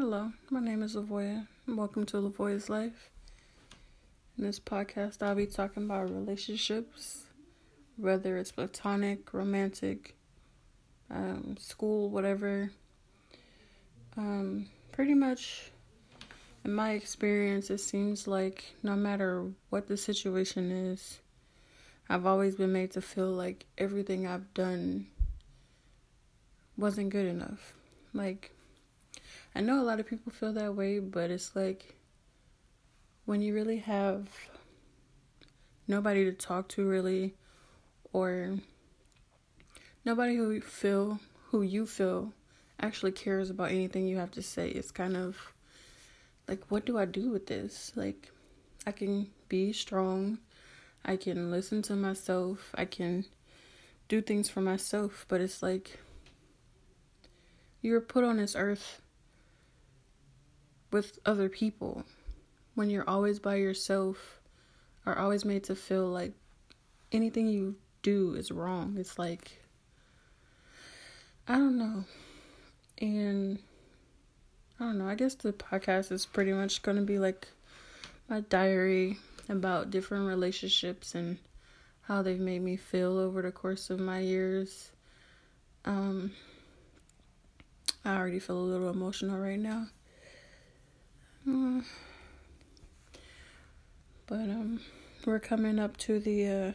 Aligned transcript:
Hello, 0.00 0.30
my 0.48 0.60
name 0.60 0.84
is 0.84 0.94
Lavoya. 0.94 1.48
Welcome 1.66 2.06
to 2.06 2.18
Lavoya's 2.18 2.70
Life. 2.70 3.10
In 4.38 4.44
this 4.44 4.60
podcast, 4.60 5.24
I'll 5.24 5.34
be 5.34 5.44
talking 5.44 5.86
about 5.86 6.14
relationships, 6.14 7.24
whether 7.96 8.36
it's 8.36 8.52
platonic, 8.52 9.34
romantic, 9.34 10.14
um, 11.10 11.56
school, 11.58 12.10
whatever. 12.10 12.70
Um, 14.16 14.66
pretty 14.92 15.14
much, 15.14 15.72
in 16.64 16.72
my 16.72 16.92
experience, 16.92 17.68
it 17.68 17.78
seems 17.78 18.28
like 18.28 18.66
no 18.84 18.94
matter 18.94 19.50
what 19.70 19.88
the 19.88 19.96
situation 19.96 20.70
is, 20.70 21.18
I've 22.08 22.24
always 22.24 22.54
been 22.54 22.72
made 22.72 22.92
to 22.92 23.00
feel 23.00 23.32
like 23.32 23.66
everything 23.76 24.28
I've 24.28 24.54
done 24.54 25.08
wasn't 26.76 27.10
good 27.10 27.26
enough. 27.26 27.74
Like, 28.14 28.52
I 29.58 29.60
know 29.60 29.80
a 29.80 29.82
lot 29.82 29.98
of 29.98 30.06
people 30.06 30.30
feel 30.30 30.52
that 30.52 30.76
way, 30.76 31.00
but 31.00 31.32
it's 31.32 31.56
like 31.56 31.96
when 33.24 33.42
you 33.42 33.52
really 33.52 33.78
have 33.78 34.28
nobody 35.88 36.24
to 36.26 36.32
talk 36.32 36.68
to, 36.68 36.86
really, 36.86 37.34
or 38.12 38.54
nobody 40.04 40.36
who 40.36 40.52
you 40.52 40.60
feel 40.60 41.18
who 41.48 41.62
you 41.62 41.86
feel 41.86 42.32
actually 42.80 43.10
cares 43.10 43.50
about 43.50 43.72
anything 43.72 44.06
you 44.06 44.18
have 44.18 44.30
to 44.30 44.42
say. 44.42 44.68
It's 44.68 44.92
kind 44.92 45.16
of 45.16 45.36
like, 46.46 46.62
what 46.68 46.86
do 46.86 46.96
I 46.96 47.04
do 47.04 47.28
with 47.28 47.48
this? 47.48 47.90
Like, 47.96 48.30
I 48.86 48.92
can 48.92 49.26
be 49.48 49.72
strong, 49.72 50.38
I 51.04 51.16
can 51.16 51.50
listen 51.50 51.82
to 51.82 51.96
myself, 51.96 52.72
I 52.76 52.84
can 52.84 53.24
do 54.06 54.22
things 54.22 54.48
for 54.48 54.60
myself, 54.60 55.26
but 55.26 55.40
it's 55.40 55.64
like 55.64 55.98
you 57.82 57.90
were 57.92 58.00
put 58.00 58.22
on 58.22 58.36
this 58.36 58.54
earth 58.54 59.02
with 60.90 61.18
other 61.26 61.48
people 61.48 62.04
when 62.74 62.90
you're 62.90 63.08
always 63.08 63.38
by 63.38 63.56
yourself 63.56 64.40
are 65.04 65.18
always 65.18 65.44
made 65.44 65.64
to 65.64 65.74
feel 65.74 66.06
like 66.06 66.32
anything 67.12 67.48
you 67.48 67.74
do 68.02 68.34
is 68.34 68.50
wrong. 68.50 68.96
It's 68.98 69.18
like 69.18 69.58
I 71.46 71.54
don't 71.54 71.78
know. 71.78 72.04
And 72.98 73.58
I 74.78 74.84
don't 74.84 74.98
know. 74.98 75.08
I 75.08 75.14
guess 75.14 75.34
the 75.34 75.52
podcast 75.52 76.12
is 76.12 76.26
pretty 76.26 76.52
much 76.52 76.82
going 76.82 76.98
to 76.98 77.02
be 77.02 77.18
like 77.18 77.48
my 78.28 78.40
diary 78.40 79.18
about 79.48 79.90
different 79.90 80.26
relationships 80.26 81.14
and 81.14 81.38
how 82.02 82.22
they've 82.22 82.38
made 82.38 82.62
me 82.62 82.76
feel 82.76 83.18
over 83.18 83.42
the 83.42 83.50
course 83.50 83.90
of 83.90 83.98
my 83.98 84.20
years. 84.20 84.90
Um 85.84 86.32
I 88.04 88.16
already 88.16 88.38
feel 88.38 88.58
a 88.58 88.60
little 88.60 88.90
emotional 88.90 89.38
right 89.38 89.58
now. 89.58 89.88
But 91.44 91.84
um, 94.30 94.80
we're 95.24 95.40
coming 95.40 95.78
up 95.78 95.96
to 95.98 96.20
the 96.20 96.46
uh, 96.46 96.72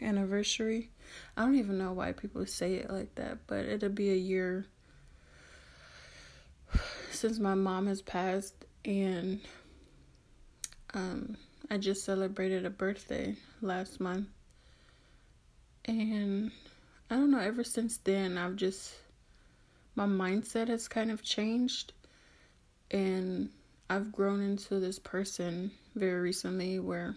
anniversary. 0.00 0.90
I 1.36 1.42
don't 1.44 1.56
even 1.56 1.78
know 1.78 1.92
why 1.92 2.12
people 2.12 2.46
say 2.46 2.74
it 2.74 2.90
like 2.90 3.14
that, 3.16 3.38
but 3.46 3.64
it'll 3.64 3.88
be 3.88 4.10
a 4.10 4.16
year 4.16 4.66
since 7.10 7.38
my 7.38 7.54
mom 7.54 7.86
has 7.86 8.02
passed, 8.02 8.64
and 8.84 9.40
um, 10.94 11.36
I 11.70 11.78
just 11.78 12.04
celebrated 12.04 12.64
a 12.64 12.70
birthday 12.70 13.36
last 13.60 14.00
month, 14.00 14.28
and 15.84 16.50
I 17.10 17.16
don't 17.16 17.30
know. 17.30 17.38
Ever 17.40 17.64
since 17.64 17.96
then, 17.98 18.38
I've 18.38 18.56
just 18.56 18.94
my 19.94 20.06
mindset 20.06 20.68
has 20.68 20.88
kind 20.88 21.10
of 21.10 21.22
changed, 21.22 21.92
and 22.90 23.50
I've 23.92 24.10
grown 24.10 24.40
into 24.40 24.80
this 24.80 24.98
person 24.98 25.70
very 25.94 26.18
recently 26.18 26.78
where 26.78 27.14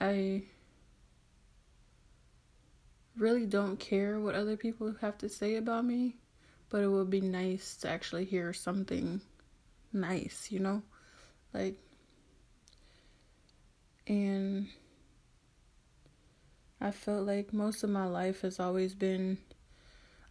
I 0.00 0.42
really 3.16 3.46
don't 3.46 3.78
care 3.78 4.18
what 4.18 4.34
other 4.34 4.56
people 4.56 4.96
have 5.00 5.16
to 5.18 5.28
say 5.28 5.54
about 5.54 5.84
me, 5.84 6.16
but 6.70 6.82
it 6.82 6.88
would 6.88 7.08
be 7.08 7.20
nice 7.20 7.76
to 7.76 7.88
actually 7.88 8.24
hear 8.24 8.52
something 8.52 9.20
nice, 9.92 10.48
you 10.50 10.58
know? 10.58 10.82
Like, 11.52 11.78
and 14.08 14.66
I 16.80 16.90
felt 16.90 17.28
like 17.28 17.52
most 17.52 17.84
of 17.84 17.90
my 17.90 18.06
life 18.06 18.40
has 18.40 18.58
always 18.58 18.92
been, 18.92 19.38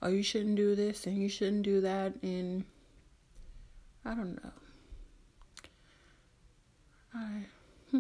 oh, 0.02 0.10
you 0.10 0.22
shouldn't 0.22 0.58
do 0.58 0.76
this 0.76 1.08
and 1.08 1.18
you 1.18 1.30
shouldn't 1.30 1.64
do 1.64 1.80
that, 1.80 2.14
and 2.22 2.66
I 4.04 4.16
don't 4.16 4.36
know. 4.44 4.52
I, 7.16 7.46
hmm. 7.92 8.00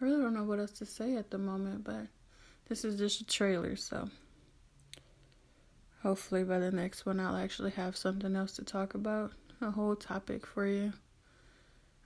I 0.00 0.04
really 0.04 0.22
don't 0.22 0.34
know 0.34 0.44
what 0.44 0.60
else 0.60 0.72
to 0.72 0.86
say 0.86 1.16
at 1.16 1.30
the 1.30 1.38
moment, 1.38 1.84
but 1.84 2.06
this 2.68 2.84
is 2.84 2.98
just 2.98 3.20
a 3.20 3.26
trailer, 3.26 3.76
so 3.76 4.08
hopefully 6.02 6.44
by 6.44 6.58
the 6.58 6.70
next 6.70 7.04
one 7.06 7.18
I'll 7.18 7.36
actually 7.36 7.72
have 7.72 7.96
something 7.96 8.36
else 8.36 8.52
to 8.54 8.64
talk 8.64 8.94
about, 8.94 9.32
a 9.60 9.70
whole 9.70 9.96
topic 9.96 10.46
for 10.46 10.66
you. 10.66 10.92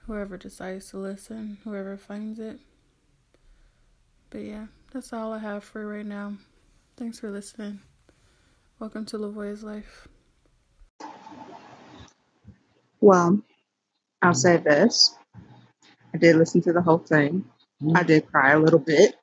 Whoever 0.07 0.37
decides 0.37 0.89
to 0.89 0.97
listen, 0.97 1.59
whoever 1.63 1.97
finds 1.97 2.39
it. 2.39 2.59
But 4.31 4.41
yeah, 4.41 4.65
that's 4.91 5.13
all 5.13 5.33
I 5.33 5.39
have 5.39 5.63
for 5.63 5.85
right 5.85 6.05
now. 6.05 6.33
Thanks 6.97 7.19
for 7.19 7.29
listening. 7.29 7.81
Welcome 8.79 9.05
to 9.07 9.17
Lavoya's 9.17 9.63
Life. 9.63 10.07
Well, 12.99 13.39
I'll 14.21 14.33
say 14.33 14.57
this. 14.57 15.15
I 16.13 16.17
did 16.17 16.35
listen 16.35 16.61
to 16.63 16.73
the 16.73 16.81
whole 16.81 16.99
thing. 16.99 17.45
Mm-hmm. 17.81 17.97
I 17.97 18.03
did 18.03 18.27
cry 18.31 18.51
a 18.51 18.59
little 18.59 18.79
bit. 18.79 19.15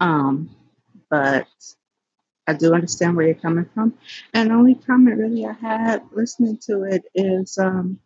Um, 0.00 0.50
but 1.10 1.46
I 2.46 2.54
do 2.54 2.74
understand 2.74 3.16
where 3.16 3.26
you're 3.26 3.34
coming 3.34 3.66
from. 3.72 3.94
And 4.34 4.50
the 4.50 4.54
only 4.54 4.74
comment 4.74 5.18
really 5.18 5.46
I 5.46 5.52
had 5.52 6.02
listening 6.12 6.58
to 6.66 6.84
it 6.84 7.02
is 7.14 7.58
um, 7.58 8.00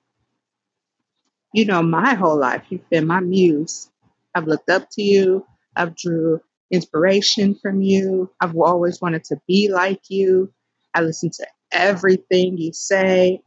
you 1.53 1.65
know, 1.65 1.83
my 1.83 2.15
whole 2.15 2.39
life 2.39 2.65
you've 2.69 2.89
been 2.91 3.07
my 3.07 3.21
muse. 3.21 3.91
I've 4.35 4.47
looked 4.47 4.69
up 4.69 4.89
to 4.93 5.03
you. 5.03 5.47
I've 5.75 5.97
drew 5.97 6.41
inspiration 6.71 7.55
from 7.55 7.81
you. 7.81 8.31
I've 8.41 8.55
always 8.57 9.01
wanted 9.01 9.25
to 9.25 9.41
be 9.47 9.71
like 9.71 10.11
you. 10.11 10.53
I 10.95 11.01
listen 11.01 11.31
to 11.31 11.47
everything 11.73 12.59
you 12.59 12.73
say, 12.73 13.41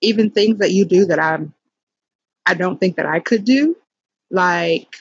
even 0.00 0.30
things 0.30 0.58
that 0.58 0.72
you 0.72 0.84
do 0.84 1.04
that 1.06 1.20
I'm 1.20 1.54
I 2.46 2.54
don't 2.54 2.78
think 2.78 2.96
that 2.96 3.06
I 3.06 3.20
could 3.20 3.44
do, 3.44 3.76
like 4.30 4.96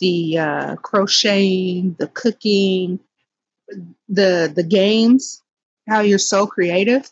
the 0.00 0.38
uh, 0.38 0.76
crocheting, 0.76 1.96
the 1.98 2.08
cooking, 2.08 3.00
the 4.08 4.52
the 4.54 4.62
games, 4.62 5.42
how 5.88 6.00
you're 6.00 6.18
so 6.18 6.46
creative. 6.46 7.10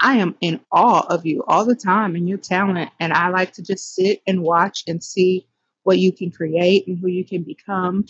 I 0.00 0.16
am 0.16 0.36
in 0.40 0.60
awe 0.70 1.06
of 1.08 1.26
you 1.26 1.42
all 1.48 1.64
the 1.64 1.74
time 1.74 2.14
and 2.14 2.28
your 2.28 2.38
talent. 2.38 2.90
And 3.00 3.12
I 3.12 3.28
like 3.28 3.52
to 3.54 3.62
just 3.62 3.94
sit 3.94 4.22
and 4.26 4.42
watch 4.42 4.84
and 4.86 5.02
see 5.02 5.46
what 5.82 5.98
you 5.98 6.12
can 6.12 6.30
create 6.30 6.86
and 6.86 6.98
who 6.98 7.08
you 7.08 7.24
can 7.24 7.42
become. 7.42 8.04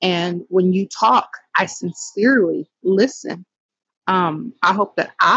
And 0.00 0.44
when 0.48 0.72
you 0.72 0.88
talk, 0.88 1.28
I 1.58 1.66
sincerely 1.66 2.68
listen. 2.82 3.44
Um, 4.06 4.52
I 4.62 4.72
hope 4.72 4.96
that 4.96 5.12
I 5.20 5.32